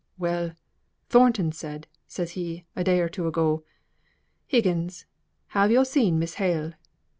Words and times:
"Well! 0.17 0.53
Thornton 1.09 1.51
said 1.51 1.85
says 2.07 2.31
he, 2.31 2.65
a 2.75 2.83
day 2.83 3.01
or 3.01 3.07
two 3.07 3.27
ago, 3.27 3.63
'Higgins, 4.47 5.05
have 5.49 5.69
yo' 5.69 5.83
seen 5.83 6.17
Miss 6.17 6.33
Hale? 6.41 6.73